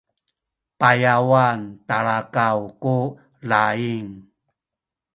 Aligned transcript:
payawan 0.79 1.59
talakaw 1.87 2.59
ku 2.81 2.97
laying 3.49 4.07